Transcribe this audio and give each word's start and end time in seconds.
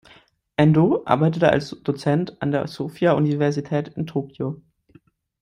Endō 0.57 1.05
arbeitete 1.05 1.51
als 1.51 1.79
Dozent 1.83 2.35
an 2.41 2.49
der 2.51 2.65
Sophia-Universität 2.67 3.89
in 3.89 4.07
Tokio. 4.07 4.59